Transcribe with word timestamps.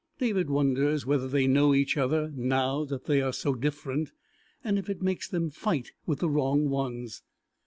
David 0.17 0.49
wonders 0.49 1.05
whether 1.05 1.27
they 1.27 1.45
know 1.45 1.75
each 1.75 1.95
other, 1.95 2.31
now 2.35 2.83
that 2.85 3.05
they 3.05 3.21
are 3.21 3.31
so 3.31 3.53
different, 3.53 4.11
and 4.63 4.79
if 4.79 4.89
it 4.89 5.03
makes 5.03 5.29
them 5.29 5.51
fight 5.51 5.91
with 6.07 6.17
the 6.17 6.29
wrong 6.31 6.69
ones. 6.69 7.21